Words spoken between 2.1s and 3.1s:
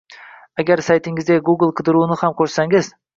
ham qo’shsangiz